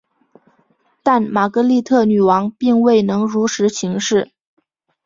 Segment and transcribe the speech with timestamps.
[1.03, 4.31] 但玛格丽特女王并未能如实行事。